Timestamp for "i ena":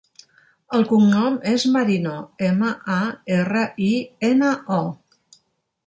3.93-4.53